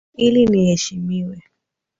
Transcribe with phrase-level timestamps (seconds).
[0.17, 1.35] Ili niheshimiwe.